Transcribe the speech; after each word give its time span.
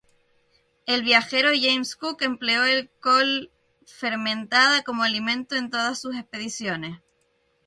El 0.87 1.03
viajero 1.03 1.49
James 1.53 1.95
Cook 1.95 2.23
empleó 2.23 2.65
la 2.65 2.87
col 2.99 3.51
fermentada 3.85 4.81
como 4.81 5.03
alimento 5.03 5.55
en 5.55 5.69
todas 5.69 5.99
sus 6.01 6.15
expediciones. 6.15 7.01